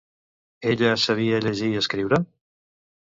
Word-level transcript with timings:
Ella 0.71 0.89
sabia 1.03 1.43
llegir 1.45 1.69
i 1.77 1.79
escriure? 1.85 2.21